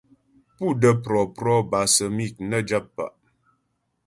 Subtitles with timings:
[0.55, 3.11] Pú də́ prɔ̌prɔ bâ səmi' nə́ jap pa'.